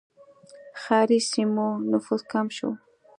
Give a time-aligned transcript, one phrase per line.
[0.81, 2.69] ښاري سیمو نفوس کم شو.